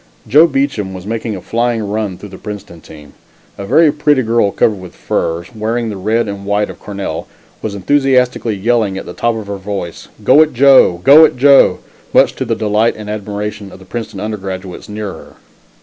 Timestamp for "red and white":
5.95-6.71